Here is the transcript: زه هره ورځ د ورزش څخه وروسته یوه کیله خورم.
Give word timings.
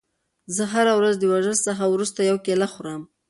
زه 0.55 0.63
هره 0.73 0.93
ورځ 0.99 1.15
د 1.19 1.23
ورزش 1.31 1.57
څخه 1.67 1.83
وروسته 1.93 2.19
یوه 2.29 2.41
کیله 2.45 2.67
خورم. 2.73 3.01